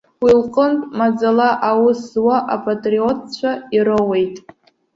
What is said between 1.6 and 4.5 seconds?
аус зуа апатриотцәа ироуеит.